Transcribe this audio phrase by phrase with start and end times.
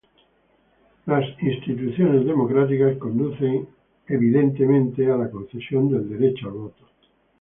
[1.05, 3.69] Las instituciones democráticas conducen
[4.09, 6.85] inevitablemente a la concesión del derecho al voto.